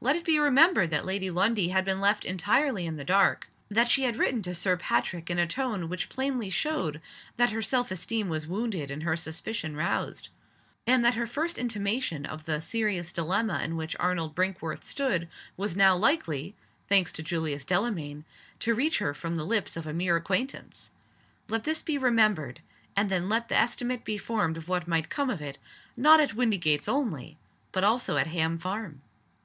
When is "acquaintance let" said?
20.16-21.62